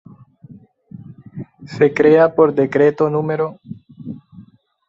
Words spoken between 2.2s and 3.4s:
por Decreto No.